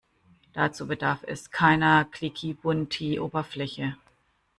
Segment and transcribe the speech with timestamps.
[0.53, 3.95] Dazu bedarf es keiner klickibunti Oberfläche.